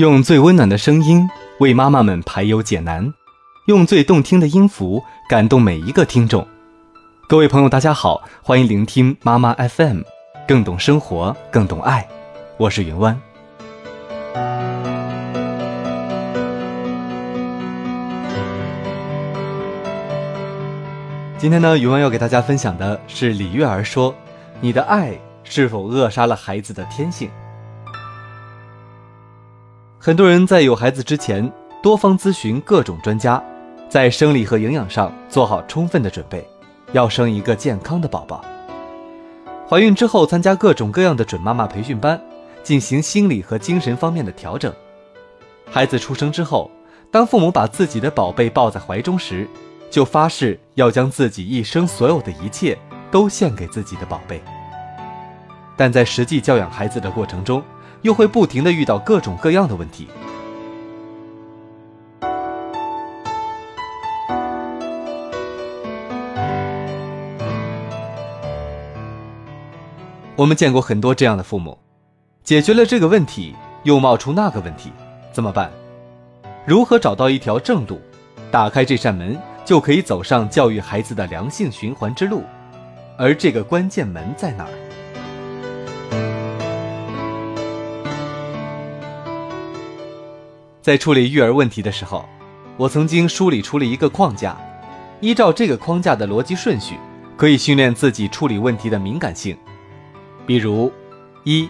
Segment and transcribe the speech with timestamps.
[0.00, 1.28] 用最温暖的声音
[1.58, 3.12] 为妈妈们排忧解难，
[3.66, 6.48] 用最动听的音符感动每一个听众。
[7.28, 10.00] 各位朋友，大家好，欢迎聆听妈妈 FM，
[10.48, 12.08] 更懂生活，更懂爱。
[12.56, 13.20] 我是云湾。
[21.36, 24.14] 今天呢，云湾要给大家分享的是李月儿说
[24.62, 25.12] ：“你的爱
[25.44, 27.28] 是否扼杀了孩子的天性？”
[30.02, 33.42] 很多人在有孩子之前，多方咨询各种专家，
[33.86, 36.42] 在生理和营养上做好充分的准备，
[36.92, 38.42] 要生一个健康的宝宝。
[39.68, 42.18] 怀孕之后，参加各种各样的准妈妈培训班，
[42.62, 44.72] 进行心理和精神方面的调整。
[45.70, 46.70] 孩子出生之后，
[47.10, 49.46] 当父母把自己的宝贝抱在怀中时，
[49.90, 52.74] 就发誓要将自己一生所有的一切
[53.10, 54.40] 都献给自己的宝贝，
[55.76, 57.62] 但在实际教养孩子的过程中，
[58.02, 60.08] 又会不停的遇到各种各样的问题。
[70.36, 71.76] 我们见过很多这样的父母，
[72.42, 74.90] 解决了这个问题，又冒出那个问题，
[75.32, 75.70] 怎么办？
[76.64, 78.00] 如何找到一条正路，
[78.50, 79.38] 打开这扇门？
[79.62, 82.42] 就可以走上教育孩子的良性循环之路，
[83.16, 84.70] 而这个关键门在哪儿？
[90.82, 92.24] 在处理育儿问题的时候，
[92.78, 94.56] 我曾经梳理出了一个框架，
[95.20, 96.96] 依照这个框架的逻辑顺序，
[97.36, 99.56] 可以训练自己处理问题的敏感性。
[100.46, 100.90] 比如，
[101.44, 101.68] 一，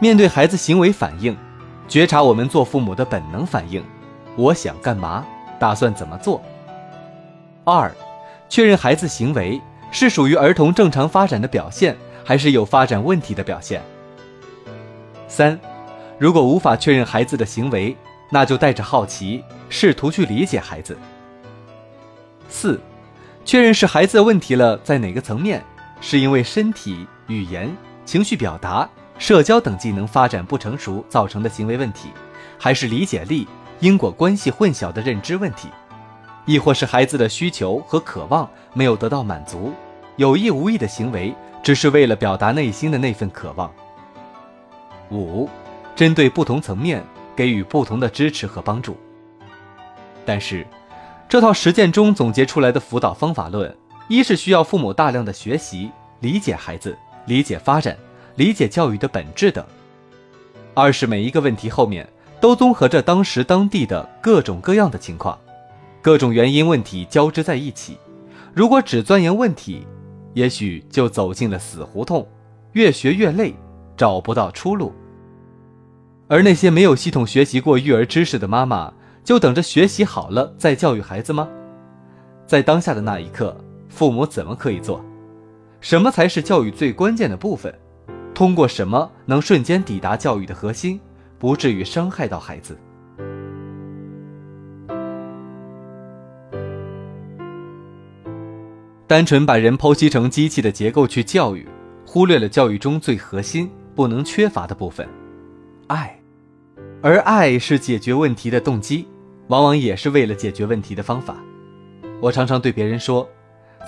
[0.00, 1.36] 面对孩子行为反应，
[1.88, 3.82] 觉察我们做父母的本能反应，
[4.36, 5.26] 我想干嘛，
[5.58, 6.40] 打算怎么做。
[7.64, 7.92] 二，
[8.48, 13.82] 确认孩子行为是属于儿童正常发展的表现，还是有发展问题的表现。
[15.26, 15.58] 三，
[16.18, 17.96] 如果无法确认孩子的行为，
[18.30, 20.96] 那就带着好奇，试图去理解孩子。
[22.48, 22.80] 四，
[23.44, 25.64] 确认是孩子的问题了，在哪个层面？
[26.00, 28.88] 是因为身体、语言、情绪表达、
[29.18, 32.10] 社交等技能发展不成熟造成的行为问题，
[32.56, 33.48] 还是理解力、
[33.80, 35.68] 因果关系混淆的认知问题？
[36.46, 39.72] 亦或是孩子的需求和渴望没有得到满足，
[40.16, 43.70] 有意无意的行为只是为了表达内心的那份渴望。
[45.10, 45.48] 五，
[45.96, 47.04] 针对不同层面
[47.38, 48.96] 给予不同的支持和帮助。
[50.26, 50.66] 但是，
[51.28, 53.72] 这套实践中总结出来的辅导方法论，
[54.08, 55.88] 一是需要父母大量的学习、
[56.18, 57.96] 理解孩子、理解发展、
[58.34, 59.62] 理解教育的本质等；
[60.74, 62.04] 二是每一个问题后面
[62.40, 65.38] 都综合着当时当地的各种各样的情况。
[66.02, 67.96] 各种原因问题交织在一起，
[68.52, 69.86] 如果只钻研问题，
[70.34, 72.26] 也许就走进了死胡同，
[72.72, 73.54] 越学越累，
[73.96, 74.92] 找不到出路。
[76.30, 78.92] 而那些没有系统学习过育儿知识的妈妈，
[79.24, 81.48] 就等着学习好了再教育孩子吗？
[82.46, 83.56] 在当下的那一刻，
[83.88, 85.02] 父母怎么可以做？
[85.80, 87.74] 什么才是教育最关键的部分？
[88.34, 91.00] 通过什么能瞬间抵达教育的核心，
[91.38, 92.76] 不至于伤害到孩子？
[99.06, 101.66] 单纯把人剖析成机器的结构去教育，
[102.04, 105.08] 忽略了教育中最核心、不能缺乏的部分——
[105.88, 106.17] 爱。
[107.02, 109.06] 而爱是解决问题的动机，
[109.48, 111.36] 往往也是为了解决问题的方法。
[112.20, 113.28] 我常常对别人说，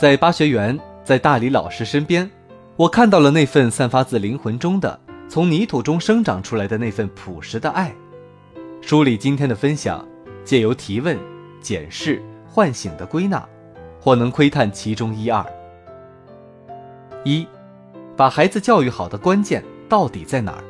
[0.01, 2.31] 在巴学园，在大理老师身边，
[2.77, 7.95] 我看到了那份散发自灵魂中的、从泥土中生长出来的那份朴实的爱。
[8.81, 10.07] 梳理今天的分享，
[10.45, 11.19] 借由提问、
[11.61, 13.47] 检视、唤醒的归纳。
[14.03, 15.45] 或能窥探其中一二。
[17.23, 17.47] 一，
[18.17, 20.65] 把孩子教育好的关键到底在哪儿？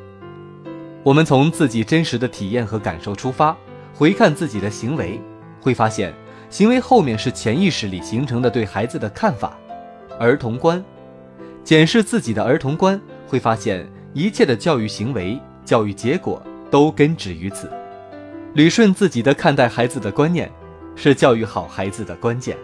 [1.03, 3.57] 我们从自己真实的体验和感受出发，
[3.93, 5.19] 回看自己的行为，
[5.59, 6.13] 会发现
[6.47, 9.57] 行为后面是潜意识里形成的对孩子的看法，
[10.19, 10.83] 儿童观。
[11.63, 17.67] 检视自己的儿童观，会发现一切的教育行为、教育结果都根植于此。
[18.53, 20.51] 捋顺自己的看待孩子的观念，
[20.95, 22.55] 是教育好孩子的关键。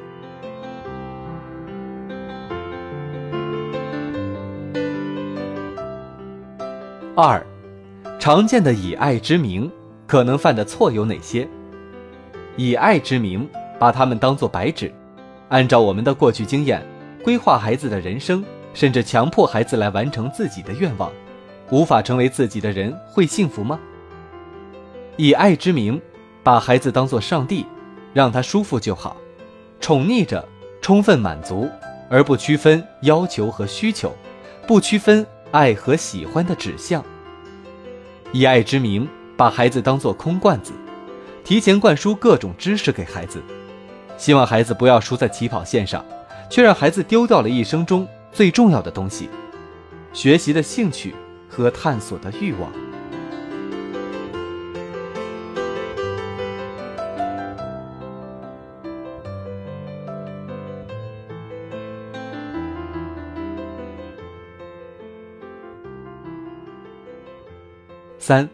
[7.16, 7.44] 二，
[8.28, 9.72] 常见的以爱之名
[10.06, 11.48] 可能犯的错有哪些？
[12.58, 14.94] 以爱之名把他们当作白纸，
[15.48, 16.86] 按照我们的过去经验
[17.24, 18.44] 规划孩子的人生，
[18.74, 21.10] 甚至强迫孩子来完成自己的愿望，
[21.70, 23.80] 无法成为自己的人会幸福吗？
[25.16, 26.02] 以爱之名
[26.44, 27.66] 把孩子当作上帝，
[28.14, 29.16] 让他舒服就好，
[29.80, 30.46] 宠溺着，
[30.82, 31.70] 充分满足，
[32.10, 34.14] 而不区分要求和需求，
[34.68, 35.26] 不区分。
[35.52, 37.02] 爱和喜欢的指向，
[38.34, 40.74] 以爱之名，把孩子当作空罐子，
[41.44, 43.42] 提前灌输各种知识给孩子，
[44.18, 46.04] 希望孩子不要输在起跑线上，
[46.50, 49.30] 却让孩子丢掉了一生中最重要的东西——
[50.12, 51.16] 学习的兴趣
[51.50, 52.70] 和探索的欲望。
[68.20, 68.48] 三，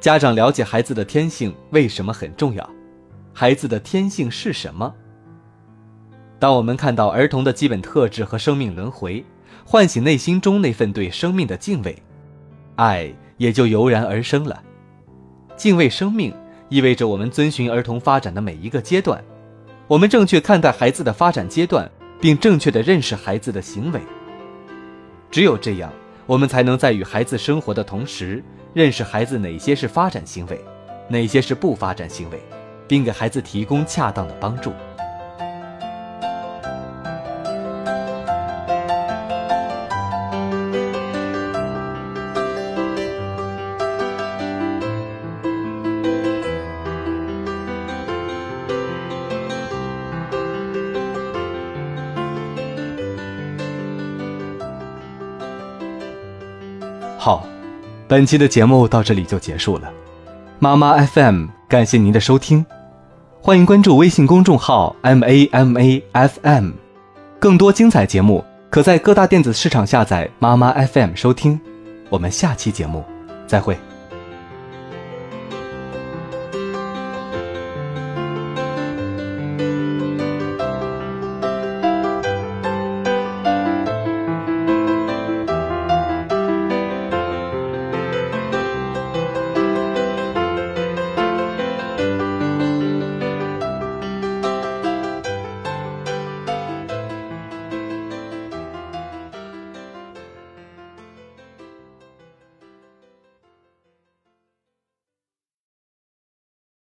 [0.00, 2.68] 家长了解孩子的天性为什么很重要？
[3.32, 4.92] 孩子的天性是什么？
[6.38, 9.24] 当我们看到儿童的基本特质和生命轮回，
[9.64, 11.96] 唤醒内心中那份对生命的敬畏，
[12.74, 14.60] 爱也就油然而生了。
[15.56, 16.34] 敬畏生命
[16.68, 19.22] 意味着我们遵循儿童发展的每一个阶段，
[19.86, 21.88] 我们正确看待孩子的发展阶段，
[22.20, 24.00] 并正确的认识孩子的行为。
[25.30, 25.92] 只有这样，
[26.26, 28.42] 我们才能在与孩子生活的同时。
[28.74, 30.58] 认识孩子哪些是发展行为，
[31.06, 32.40] 哪些是不发展行为，
[32.88, 34.72] 并给孩子提供恰当的帮助。
[57.22, 57.46] 好。
[58.08, 59.88] 本期的节目到这里就结束了，
[60.58, 62.66] 妈妈 FM 感谢您的收听，
[63.40, 66.72] 欢迎关注微信公众号 M A M A F M，
[67.38, 71.60] 更多精彩节目可在各大电子市场下载妈妈 FM 收听，
[72.10, 73.04] 我们下期节目
[73.46, 73.78] 再会。